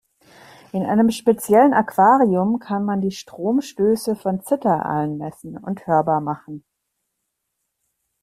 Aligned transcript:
In 0.71 0.81
einem 0.83 1.11
speziellen 1.11 1.75
Aquarium 1.75 2.57
kann 2.57 2.85
man 2.85 3.01
die 3.01 3.11
Stromstöße 3.11 4.15
von 4.15 4.41
Zitteraalen 4.41 5.19
messen 5.19 5.59
und 5.59 5.85
hörbar 5.85 6.21
machen. 6.21 6.65